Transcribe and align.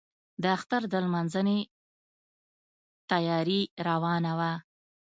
د 0.41 0.43
اختر 0.57 0.81
د 0.91 0.93
لمانځنې 1.05 1.59
تیاري 3.09 3.61
روانه 3.87 4.31
وه. 4.39 4.53